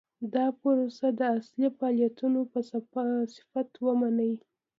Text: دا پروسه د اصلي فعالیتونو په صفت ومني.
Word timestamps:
دا 0.33 0.45
پروسه 0.61 1.07
د 1.19 1.21
اصلي 1.37 1.67
فعالیتونو 1.77 2.39
په 2.51 2.59
صفت 2.69 3.71
ومني. 3.85 4.33